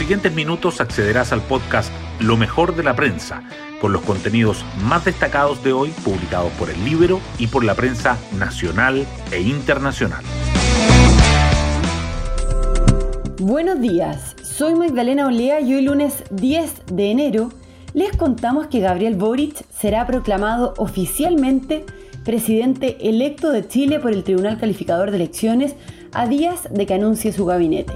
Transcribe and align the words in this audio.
siguientes 0.00 0.32
minutos 0.32 0.80
accederás 0.80 1.30
al 1.30 1.42
podcast 1.42 1.92
Lo 2.20 2.38
mejor 2.38 2.74
de 2.74 2.82
la 2.82 2.96
prensa, 2.96 3.42
con 3.82 3.92
los 3.92 4.00
contenidos 4.00 4.64
más 4.82 5.04
destacados 5.04 5.62
de 5.62 5.74
hoy 5.74 5.90
publicados 6.02 6.50
por 6.52 6.70
el 6.70 6.82
libro 6.86 7.20
y 7.38 7.48
por 7.48 7.64
la 7.64 7.74
prensa 7.74 8.16
nacional 8.38 9.06
e 9.30 9.42
internacional. 9.42 10.24
Buenos 13.40 13.78
días, 13.78 14.36
soy 14.42 14.74
Magdalena 14.74 15.26
Olea 15.26 15.60
y 15.60 15.74
hoy 15.74 15.82
lunes 15.82 16.24
10 16.30 16.86
de 16.92 17.10
enero 17.10 17.50
les 17.92 18.16
contamos 18.16 18.68
que 18.68 18.80
Gabriel 18.80 19.16
Boric 19.16 19.66
será 19.70 20.06
proclamado 20.06 20.72
oficialmente 20.78 21.84
presidente 22.24 22.96
electo 23.06 23.50
de 23.50 23.68
Chile 23.68 24.00
por 24.00 24.12
el 24.12 24.24
Tribunal 24.24 24.56
Calificador 24.56 25.10
de 25.10 25.18
Elecciones 25.18 25.74
a 26.12 26.26
días 26.26 26.68
de 26.70 26.86
que 26.86 26.94
anuncie 26.94 27.34
su 27.34 27.44
gabinete. 27.44 27.92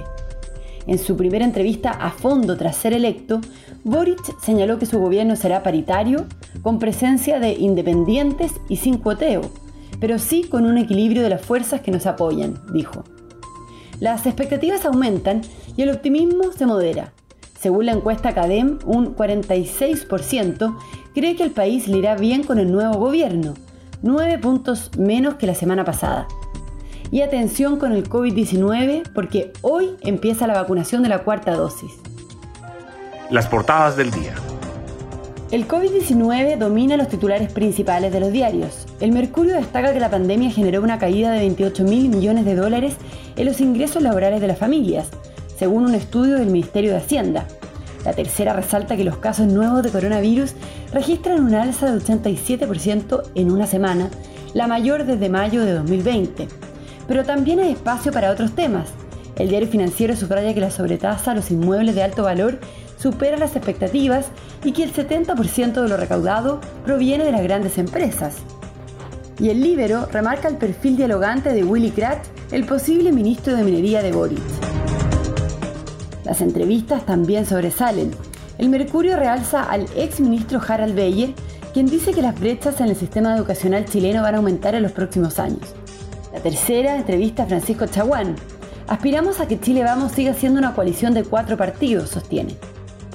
En 0.87 0.99
su 0.99 1.17
primera 1.17 1.45
entrevista 1.45 1.89
a 1.89 2.11
fondo 2.11 2.57
tras 2.57 2.77
ser 2.77 2.93
electo, 2.93 3.41
Boric 3.83 4.39
señaló 4.39 4.77
que 4.77 4.85
su 4.85 4.99
gobierno 4.99 5.35
será 5.35 5.63
paritario, 5.63 6.25
con 6.61 6.79
presencia 6.79 7.39
de 7.39 7.53
independientes 7.53 8.51
y 8.69 8.77
sin 8.77 8.97
cuoteo, 8.97 9.41
pero 9.99 10.19
sí 10.19 10.43
con 10.43 10.65
un 10.65 10.77
equilibrio 10.77 11.23
de 11.23 11.29
las 11.29 11.41
fuerzas 11.41 11.81
que 11.81 11.91
nos 11.91 12.05
apoyan, 12.05 12.61
dijo. 12.71 13.03
Las 13.99 14.25
expectativas 14.25 14.85
aumentan 14.85 15.41
y 15.75 15.81
el 15.81 15.89
optimismo 15.89 16.51
se 16.51 16.65
modera. 16.65 17.13
Según 17.59 17.87
la 17.87 17.93
encuesta 17.93 18.35
CADEM, 18.35 18.79
un 18.85 19.15
46% 19.15 20.77
cree 21.15 21.35
que 21.35 21.43
el 21.43 21.51
país 21.51 21.87
le 21.87 21.97
irá 21.97 22.15
bien 22.15 22.43
con 22.43 22.59
el 22.59 22.71
nuevo 22.71 22.95
gobierno, 22.99 23.55
9 24.03 24.37
puntos 24.37 24.91
menos 24.97 25.35
que 25.35 25.47
la 25.47 25.55
semana 25.55 25.83
pasada. 25.83 26.27
Y 27.15 27.21
atención 27.21 27.79
con 27.79 27.93
el 27.93 28.09
COVID-19 28.09 29.03
porque 29.13 29.53
hoy 29.61 29.91
empieza 30.01 30.47
la 30.47 30.55
vacunación 30.55 31.01
de 31.01 31.07
la 31.07 31.19
cuarta 31.19 31.53
dosis. 31.53 31.93
Las 33.29 33.47
portadas 33.47 33.95
del 33.95 34.11
día. 34.11 34.33
El 35.49 35.65
COVID-19 35.65 36.57
domina 36.57 36.97
los 36.97 37.07
titulares 37.07 37.53
principales 37.53 38.11
de 38.11 38.19
los 38.19 38.33
diarios. 38.33 38.85
El 38.99 39.13
Mercurio 39.13 39.55
destaca 39.55 39.93
que 39.93 40.01
la 40.01 40.09
pandemia 40.09 40.51
generó 40.51 40.81
una 40.81 40.99
caída 40.99 41.31
de 41.31 41.39
28 41.39 41.85
mil 41.85 42.09
millones 42.09 42.43
de 42.43 42.55
dólares 42.55 42.97
en 43.37 43.45
los 43.45 43.61
ingresos 43.61 44.03
laborales 44.03 44.41
de 44.41 44.47
las 44.47 44.57
familias, 44.57 45.07
según 45.57 45.85
un 45.85 45.95
estudio 45.95 46.35
del 46.35 46.47
Ministerio 46.51 46.91
de 46.91 46.97
Hacienda. 46.97 47.47
La 48.03 48.11
tercera 48.11 48.51
resalta 48.51 48.97
que 48.97 49.05
los 49.05 49.19
casos 49.19 49.47
nuevos 49.47 49.83
de 49.83 49.91
coronavirus 49.91 50.53
registran 50.91 51.45
una 51.45 51.63
alza 51.63 51.89
de 51.89 51.97
87% 51.97 53.23
en 53.35 53.51
una 53.51 53.67
semana, 53.67 54.09
la 54.53 54.67
mayor 54.67 55.05
desde 55.05 55.29
mayo 55.29 55.63
de 55.63 55.71
2020. 55.75 56.49
Pero 57.07 57.23
también 57.23 57.59
hay 57.59 57.71
espacio 57.71 58.11
para 58.11 58.31
otros 58.31 58.53
temas. 58.53 58.89
El 59.37 59.49
diario 59.49 59.67
financiero 59.67 60.15
subraya 60.15 60.53
que 60.53 60.61
la 60.61 60.71
sobretasa 60.71 61.31
a 61.31 61.35
los 61.35 61.51
inmuebles 61.51 61.95
de 61.95 62.03
alto 62.03 62.23
valor 62.23 62.59
supera 62.97 63.37
las 63.37 63.55
expectativas 63.55 64.27
y 64.63 64.71
que 64.71 64.83
el 64.83 64.93
70% 64.93 65.81
de 65.81 65.89
lo 65.89 65.97
recaudado 65.97 66.61
proviene 66.85 67.25
de 67.25 67.31
las 67.31 67.43
grandes 67.43 67.77
empresas. 67.77 68.35
Y 69.37 69.49
el 69.49 69.61
Libero 69.61 70.07
remarca 70.11 70.47
el 70.47 70.57
perfil 70.57 70.95
dialogante 70.95 71.51
de 71.51 71.63
Willy 71.63 71.91
Kratt, 71.91 72.25
el 72.51 72.65
posible 72.65 73.11
ministro 73.11 73.55
de 73.55 73.63
Minería 73.63 74.01
de 74.01 74.13
Boric. 74.13 74.39
Las 76.23 76.41
entrevistas 76.41 77.05
también 77.05 77.45
sobresalen. 77.45 78.11
El 78.57 78.69
Mercurio 78.69 79.17
realza 79.17 79.63
al 79.63 79.85
ex 79.95 80.21
ministro 80.21 80.61
Harald 80.65 80.95
Beyer, 80.95 81.33
quien 81.73 81.87
dice 81.87 82.13
que 82.13 82.21
las 82.21 82.39
brechas 82.39 82.79
en 82.79 82.87
el 82.87 82.95
sistema 82.95 83.35
educacional 83.35 83.83
chileno 83.85 84.21
van 84.21 84.35
a 84.35 84.37
aumentar 84.37 84.73
en 84.75 84.83
los 84.83 84.93
próximos 84.93 85.37
años. 85.39 85.75
Tercera 86.45 86.95
entrevista 86.95 87.41
a 87.41 87.45
Francisco 87.47 87.87
Chaguán. 87.87 88.35
Aspiramos 88.87 89.39
a 89.39 89.47
que 89.47 89.59
Chile 89.59 89.81
Vamos 89.83 90.11
siga 90.11 90.35
siendo 90.35 90.59
una 90.59 90.75
coalición 90.75 91.15
de 91.15 91.23
cuatro 91.23 91.57
partidos, 91.57 92.11
sostiene. 92.11 92.55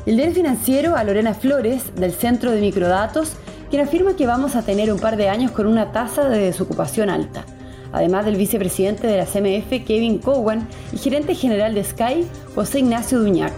El 0.04 0.16
del 0.16 0.34
financiero 0.34 0.96
a 0.96 1.04
Lorena 1.04 1.32
Flores, 1.34 1.94
del 1.94 2.10
Centro 2.12 2.50
de 2.50 2.60
Microdatos, 2.60 3.34
quien 3.70 3.82
afirma 3.82 4.16
que 4.16 4.26
vamos 4.26 4.56
a 4.56 4.62
tener 4.62 4.92
un 4.92 4.98
par 4.98 5.16
de 5.16 5.28
años 5.28 5.52
con 5.52 5.68
una 5.68 5.92
tasa 5.92 6.28
de 6.28 6.40
desocupación 6.40 7.08
alta 7.08 7.44
además 7.92 8.24
del 8.24 8.34
vicepresidente 8.34 9.06
de 9.06 9.16
la 9.16 9.26
CMF, 9.26 9.84
Kevin 9.86 10.18
Cowan, 10.18 10.66
y 10.92 10.96
gerente 10.96 11.36
general 11.36 11.72
de 11.74 11.84
Sky, 11.84 12.26
José 12.56 12.80
Ignacio 12.80 13.20
Duñac. 13.20 13.52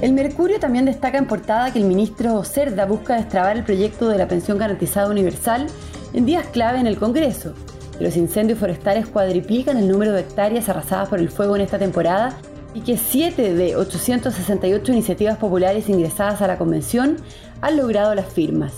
El 0.00 0.12
Mercurio 0.12 0.58
también 0.58 0.84
destaca 0.84 1.18
en 1.18 1.26
portada 1.26 1.72
que 1.72 1.78
el 1.78 1.84
ministro 1.84 2.42
Cerda 2.42 2.86
busca 2.86 3.14
destrabar 3.14 3.56
el 3.56 3.64
proyecto 3.64 4.08
de 4.08 4.18
la 4.18 4.26
pensión 4.26 4.58
garantizada 4.58 5.10
universal 5.10 5.68
en 6.12 6.26
días 6.26 6.46
clave 6.48 6.80
en 6.80 6.88
el 6.88 6.96
Congreso. 6.96 7.54
Los 7.98 8.16
incendios 8.16 8.58
forestales 8.58 9.06
cuadriplican 9.06 9.78
el 9.78 9.88
número 9.88 10.12
de 10.12 10.20
hectáreas 10.20 10.68
arrasadas 10.68 11.08
por 11.08 11.18
el 11.18 11.30
fuego 11.30 11.56
en 11.56 11.62
esta 11.62 11.78
temporada 11.78 12.36
y 12.74 12.80
que 12.80 12.98
7 12.98 13.54
de 13.54 13.76
868 13.76 14.92
iniciativas 14.92 15.38
populares 15.38 15.88
ingresadas 15.88 16.42
a 16.42 16.46
la 16.46 16.58
convención 16.58 17.16
han 17.62 17.76
logrado 17.78 18.14
las 18.14 18.26
firmas. 18.26 18.72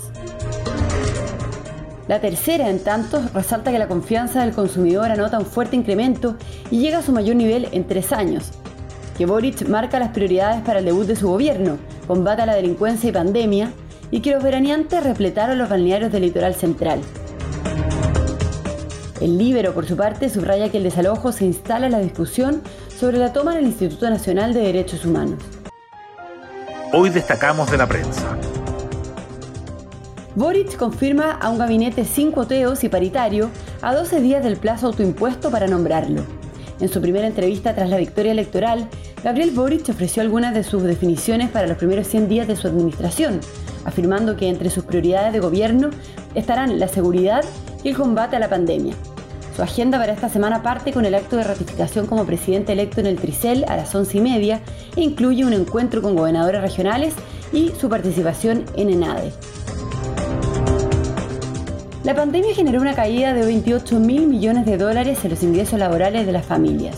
La 2.07 2.21
tercera, 2.21 2.71
en 2.71 2.79
tanto, 2.79 3.21
resalta 3.35 3.73
que 3.73 3.79
la 3.79 3.89
confianza 3.89 4.41
del 4.41 4.55
consumidor 4.55 5.11
anota 5.11 5.39
un 5.39 5.45
fuerte 5.45 5.77
incremento 5.77 6.37
y 6.71 6.79
llega 6.79 6.99
a 6.99 7.03
su 7.03 7.13
mayor 7.13 7.37
nivel 7.37 7.69
en 7.73 7.87
tres 7.87 8.13
años. 8.13 8.53
Que 9.19 9.27
Boric 9.27 9.69
marca 9.69 9.99
las 9.99 10.11
prioridades 10.11 10.63
para 10.63 10.79
el 10.79 10.85
debut 10.85 11.07
de 11.07 11.17
su 11.17 11.29
gobierno, 11.29 11.77
combate 12.07 12.43
a 12.43 12.47
la 12.47 12.55
delincuencia 12.55 13.11
y 13.11 13.13
pandemia, 13.13 13.73
y 14.11 14.21
que 14.21 14.31
los 14.31 14.43
veraneantes 14.43 15.03
repletaron 15.03 15.59
los 15.59 15.69
balnearios 15.69 16.13
del 16.13 16.23
litoral 16.23 16.55
central. 16.55 17.01
El 19.21 19.37
Libero, 19.37 19.75
por 19.75 19.85
su 19.85 19.97
parte, 19.97 20.29
subraya 20.29 20.69
que 20.69 20.77
el 20.77 20.85
desalojo 20.85 21.33
se 21.33 21.45
instala 21.45 21.87
en 21.87 21.93
la 21.93 21.99
discusión 21.99 22.63
sobre 22.97 23.19
la 23.19 23.33
toma 23.33 23.53
en 23.53 23.59
el 23.59 23.67
Instituto 23.67 24.09
Nacional 24.09 24.55
de 24.55 24.61
Derechos 24.61 25.05
Humanos. 25.05 25.43
Hoy 26.93 27.11
destacamos 27.11 27.69
de 27.71 27.79
la 27.79 27.89
prensa. 27.89 28.39
Boric 30.37 30.77
confirma 30.77 31.33
a 31.33 31.51
un 31.51 31.59
gabinete 31.59 32.05
sin 32.05 32.31
cuoteos 32.31 32.85
y 32.85 32.89
paritario 32.89 33.51
a 33.83 33.93
12 33.93 34.21
días 34.21 34.45
del 34.45 34.57
plazo 34.57 34.87
autoimpuesto 34.87 35.51
para 35.51 35.67
nombrarlo. 35.67 36.23
En 36.79 36.89
su 36.89 37.01
primera 37.01 37.27
entrevista 37.27 37.75
tras 37.75 37.91
la 37.91 37.97
victoria 37.97 38.31
electoral, 38.31 38.89
Gabriel 39.25 39.51
Boric 39.51 39.89
ofreció 39.89 40.23
algunas 40.23 40.55
de 40.55 40.63
sus 40.63 40.85
definiciones 40.85 41.51
para 41.51 41.67
los 41.67 41.77
primeros 41.77 42.07
100 42.07 42.29
días 42.29 42.47
de 42.47 42.55
su 42.55 42.69
administración, 42.69 43.41
afirmando 43.85 44.37
que 44.37 44.49
entre 44.49 44.71
sus 44.71 44.85
prioridades 44.85 45.33
de 45.33 45.41
gobierno 45.41 45.91
estarán 46.37 46.79
la 46.79 46.87
seguridad 46.87 47.45
y 47.83 47.91
el 47.91 47.97
combate 47.97 48.37
a 48.37 48.41
la 48.41 48.49
pandemia. 48.49 48.95
Su 49.55 49.63
agenda 49.63 49.99
para 49.99 50.13
esta 50.13 50.29
semana 50.29 50.63
parte 50.63 50.93
con 50.93 51.05
el 51.05 51.15
acto 51.15 51.37
de 51.37 51.45
ratificación 51.45 52.07
como 52.07 52.25
presidente 52.25 52.73
electo 52.73 53.01
en 53.01 53.07
el 53.07 53.17
Tricel 53.17 53.65
a 53.67 53.77
las 53.77 53.93
11 53.93 54.19
y 54.19 54.21
media 54.21 54.61
e 54.95 55.01
incluye 55.01 55.45
un 55.45 55.53
encuentro 55.53 56.01
con 56.01 56.15
gobernadores 56.15 56.61
regionales 56.61 57.15
y 57.53 57.71
su 57.71 57.89
participación 57.89 58.65
en 58.77 58.91
ENADE. 58.91 59.33
La 62.05 62.15
pandemia 62.15 62.55
generó 62.55 62.81
una 62.81 62.95
caída 62.95 63.35
de 63.35 63.45
28 63.45 63.99
mil 63.99 64.29
millones 64.29 64.65
de 64.65 64.79
dólares 64.79 65.19
en 65.25 65.31
los 65.31 65.43
ingresos 65.43 65.79
laborales 65.79 66.25
de 66.25 66.33
las 66.33 66.47
familias. 66.47 66.97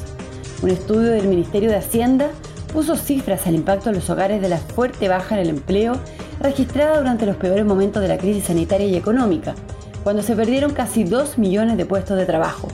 Un 0.62 0.69
estudio 0.69 1.11
del 1.12 1.27
Ministerio 1.27 1.71
de 1.71 1.77
Hacienda 1.77 2.29
puso 2.73 2.95
cifras 2.95 3.47
al 3.47 3.55
impacto 3.55 3.89
en 3.89 3.97
los 3.97 4.11
hogares 4.11 4.43
de 4.43 4.49
la 4.49 4.59
fuerte 4.59 5.09
baja 5.09 5.35
en 5.35 5.41
el 5.41 5.49
empleo 5.49 5.95
registrada 6.41 6.99
durante 6.99 7.27
los 7.27 7.37
peores 7.37 7.65
momentos 7.65 8.03
de 8.03 8.09
la 8.09 8.19
crisis 8.19 8.45
sanitaria 8.45 8.87
y 8.87 8.97
económica, 8.97 9.55
cuando 10.03 10.22
se 10.22 10.37
perdieron 10.37 10.72
casi 10.72 11.05
2 11.05 11.38
millones 11.38 11.77
de 11.77 11.87
puestos 11.87 12.16
de 12.16 12.27
trabajo. 12.27 12.69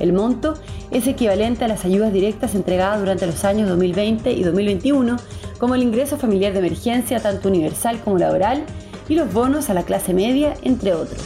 El 0.00 0.12
monto 0.12 0.54
es 0.90 1.06
equivalente 1.06 1.64
a 1.64 1.68
las 1.68 1.84
ayudas 1.84 2.12
directas 2.12 2.54
entregadas 2.54 3.00
durante 3.00 3.26
los 3.26 3.44
años 3.44 3.68
2020 3.68 4.32
y 4.32 4.42
2021, 4.42 5.16
como 5.58 5.74
el 5.74 5.82
ingreso 5.82 6.16
familiar 6.16 6.52
de 6.52 6.58
emergencia 6.58 7.20
tanto 7.20 7.48
universal 7.48 8.00
como 8.00 8.18
laboral 8.18 8.64
y 9.08 9.14
los 9.14 9.32
bonos 9.32 9.70
a 9.70 9.74
la 9.74 9.84
clase 9.84 10.14
media, 10.14 10.54
entre 10.62 10.94
otros. 10.94 11.20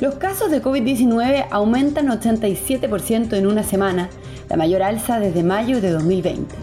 Los 0.00 0.14
casos 0.14 0.50
de 0.50 0.62
COVID-19 0.62 1.46
aumentan 1.50 2.08
87% 2.08 3.34
en 3.34 3.46
una 3.46 3.62
semana, 3.62 4.08
la 4.48 4.56
mayor 4.56 4.82
alza 4.82 5.20
desde 5.20 5.42
mayo 5.42 5.80
de 5.80 5.90
2020. 5.90 6.54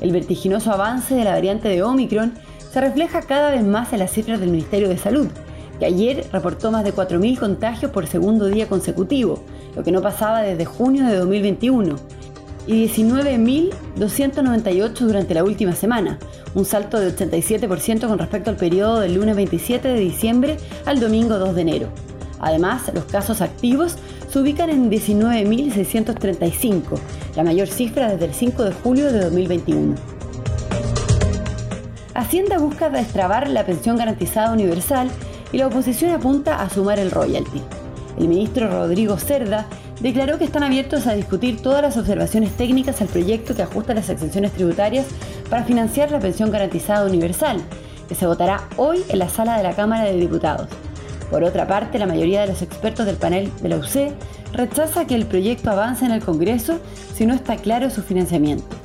El 0.00 0.12
vertiginoso 0.12 0.72
avance 0.72 1.14
de 1.14 1.24
la 1.24 1.32
variante 1.32 1.68
de 1.68 1.82
Omicron 1.82 2.34
se 2.72 2.80
refleja 2.80 3.22
cada 3.22 3.50
vez 3.50 3.64
más 3.64 3.92
en 3.92 3.98
las 3.98 4.12
cifras 4.12 4.38
del 4.38 4.50
Ministerio 4.50 4.88
de 4.88 4.98
Salud, 4.98 5.28
que 5.78 5.86
ayer 5.86 6.26
reportó 6.32 6.70
más 6.70 6.84
de 6.84 6.94
4.000 6.94 7.38
contagios 7.38 7.90
por 7.90 8.06
segundo 8.06 8.46
día 8.46 8.68
consecutivo, 8.68 9.42
lo 9.74 9.82
que 9.82 9.92
no 9.92 10.02
pasaba 10.02 10.42
desde 10.42 10.64
junio 10.64 11.06
de 11.06 11.16
2021, 11.16 11.96
y 12.66 12.86
19.298 12.86 14.98
durante 14.98 15.34
la 15.34 15.44
última 15.44 15.72
semana, 15.72 16.18
un 16.54 16.64
salto 16.64 16.98
de 16.98 17.14
87% 17.14 18.08
con 18.08 18.18
respecto 18.18 18.48
al 18.50 18.56
periodo 18.56 18.98
del 19.00 19.14
lunes 19.14 19.36
27 19.36 19.86
de 19.88 20.00
diciembre 20.00 20.56
al 20.84 20.98
domingo 20.98 21.38
2 21.38 21.54
de 21.54 21.62
enero. 21.62 21.90
Además, 22.40 22.90
los 22.92 23.04
casos 23.04 23.40
activos 23.40 23.94
se 24.28 24.40
ubican 24.40 24.68
en 24.70 24.90
19.635, 24.90 26.98
la 27.36 27.44
mayor 27.44 27.68
cifra 27.68 28.10
desde 28.10 28.24
el 28.26 28.34
5 28.34 28.64
de 28.64 28.72
julio 28.72 29.12
de 29.12 29.20
2021. 29.20 29.94
Hacienda 32.14 32.58
busca 32.58 32.90
destrabar 32.90 33.48
la 33.48 33.64
pensión 33.64 33.96
garantizada 33.96 34.52
universal 34.52 35.08
y 35.56 35.58
la 35.58 35.68
oposición 35.68 36.10
apunta 36.10 36.60
a 36.60 36.68
sumar 36.68 36.98
el 36.98 37.10
royalty. 37.10 37.62
El 38.18 38.28
ministro 38.28 38.68
Rodrigo 38.68 39.16
Cerda 39.16 39.64
declaró 40.02 40.36
que 40.36 40.44
están 40.44 40.62
abiertos 40.62 41.06
a 41.06 41.14
discutir 41.14 41.62
todas 41.62 41.80
las 41.80 41.96
observaciones 41.96 42.54
técnicas 42.58 43.00
al 43.00 43.08
proyecto 43.08 43.54
que 43.54 43.62
ajusta 43.62 43.94
las 43.94 44.10
exenciones 44.10 44.52
tributarias 44.52 45.06
para 45.48 45.64
financiar 45.64 46.10
la 46.10 46.20
pensión 46.20 46.50
garantizada 46.50 47.06
universal, 47.06 47.62
que 48.06 48.14
se 48.14 48.26
votará 48.26 48.68
hoy 48.76 49.02
en 49.08 49.18
la 49.18 49.30
sala 49.30 49.56
de 49.56 49.62
la 49.62 49.74
Cámara 49.74 50.04
de 50.04 50.18
Diputados. 50.18 50.68
Por 51.30 51.42
otra 51.42 51.66
parte, 51.66 51.98
la 51.98 52.06
mayoría 52.06 52.42
de 52.42 52.48
los 52.48 52.60
expertos 52.60 53.06
del 53.06 53.16
panel 53.16 53.50
de 53.62 53.70
la 53.70 53.78
UC 53.78 54.12
rechaza 54.52 55.06
que 55.06 55.14
el 55.14 55.24
proyecto 55.24 55.70
avance 55.70 56.04
en 56.04 56.10
el 56.10 56.22
Congreso 56.22 56.80
si 57.14 57.24
no 57.24 57.32
está 57.32 57.56
claro 57.56 57.88
su 57.88 58.02
financiamiento. 58.02 58.76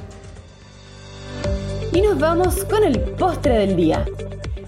Y 1.92 2.00
nos 2.00 2.18
vamos 2.18 2.64
con 2.64 2.86
el 2.86 2.98
postre 2.98 3.58
del 3.58 3.76
día. 3.76 4.06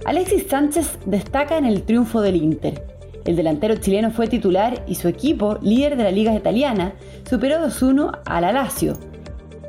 Alexis 0.06 0.48
Sánchez 0.50 1.00
destaca 1.06 1.58
en 1.58 1.66
el 1.66 1.84
triunfo 1.84 2.22
del 2.22 2.36
Inter. 2.36 2.84
El 3.24 3.38
delantero 3.38 3.78
chileno 3.78 4.12
fue 4.12 4.28
titular 4.28 4.84
y 4.86 4.96
su 4.96 5.08
equipo, 5.08 5.58
líder 5.62 5.96
de 5.96 6.04
la 6.04 6.12
liga 6.12 6.36
italiana, 6.36 6.94
superó 7.28 7.66
2-1 7.66 8.20
al 8.26 8.44
Alacio. 8.44 8.98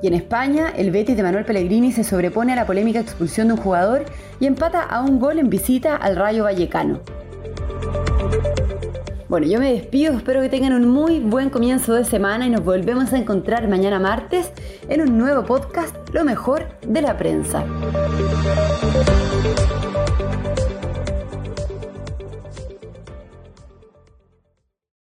Y 0.02 0.08
en 0.08 0.14
España, 0.14 0.72
el 0.76 0.90
Betis 0.90 1.16
de 1.16 1.22
Manuel 1.22 1.44
Pellegrini 1.44 1.92
se 1.92 2.02
sobrepone 2.02 2.52
a 2.52 2.56
la 2.56 2.66
polémica 2.66 2.98
expulsión 2.98 3.46
de 3.46 3.54
un 3.54 3.60
jugador 3.60 4.06
y 4.40 4.46
empata 4.46 4.82
a 4.82 5.02
un 5.02 5.20
gol 5.20 5.38
en 5.38 5.50
visita 5.50 5.94
al 5.94 6.16
Rayo 6.16 6.44
Vallecano. 6.44 7.00
Bueno, 9.28 9.46
yo 9.46 9.60
me 9.60 9.72
despido, 9.72 10.14
espero 10.14 10.42
que 10.42 10.48
tengan 10.48 10.72
un 10.72 10.88
muy 10.88 11.20
buen 11.20 11.48
comienzo 11.48 11.94
de 11.94 12.04
semana 12.04 12.46
y 12.46 12.50
nos 12.50 12.64
volvemos 12.64 13.12
a 13.12 13.19
encontrar 13.19 13.69
mañana 13.69 14.00
martes 14.00 14.50
en 14.88 15.00
un 15.00 15.16
nuevo 15.16 15.44
podcast, 15.44 15.96
Lo 16.12 16.25
mejor 16.25 16.66
de 16.86 17.02
la 17.02 17.16
prensa. 17.16 17.64